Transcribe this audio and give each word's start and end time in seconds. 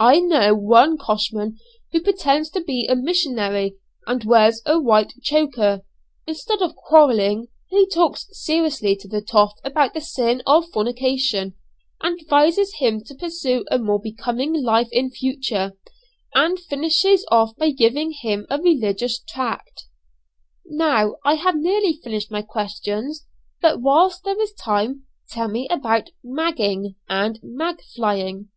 I 0.00 0.18
know 0.18 0.56
one 0.56 0.98
coshman 0.98 1.56
who 1.92 2.00
pretends 2.02 2.50
to 2.50 2.60
be 2.60 2.88
a 2.90 2.96
missionary, 2.96 3.76
and 4.08 4.24
wears 4.24 4.60
a 4.66 4.80
white 4.80 5.12
choker. 5.22 5.82
Instead 6.26 6.60
of 6.62 6.74
quarrelling, 6.74 7.46
he 7.68 7.86
talks 7.88 8.26
seriously 8.32 8.96
to 8.96 9.06
the 9.06 9.22
'toff' 9.22 9.54
about 9.62 9.94
the 9.94 10.00
sin 10.00 10.42
of 10.48 10.66
fornication, 10.72 11.54
and 12.00 12.20
advises 12.20 12.78
him 12.80 13.04
to 13.04 13.14
pursue 13.14 13.64
a 13.70 13.78
more 13.78 14.00
becoming 14.00 14.52
life 14.52 14.88
in 14.90 15.12
future, 15.12 15.74
and 16.34 16.58
finishes 16.58 17.24
off 17.30 17.54
by 17.56 17.70
giving 17.70 18.10
him 18.10 18.48
a 18.50 18.60
religious 18.60 19.20
tract!" 19.28 19.84
"Now 20.66 21.18
I 21.24 21.34
have 21.34 21.54
nearly 21.54 22.00
finished 22.02 22.32
my 22.32 22.42
questions, 22.42 23.26
but 23.60 23.80
whilst 23.80 24.24
there 24.24 24.42
is 24.42 24.52
time 24.54 25.04
tell 25.30 25.46
me 25.46 25.68
about 25.70 26.10
'magging,' 26.24 26.96
and 27.08 27.38
'mag 27.44 27.80
flying.'" 27.94 28.48